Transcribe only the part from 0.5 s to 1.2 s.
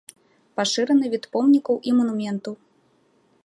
Пашыраны